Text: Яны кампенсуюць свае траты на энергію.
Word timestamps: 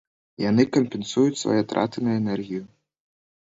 Яны 0.43 0.63
кампенсуюць 0.77 1.37
свае 1.43 1.59
траты 1.73 1.97
на 2.09 2.19
энергію. 2.25 2.63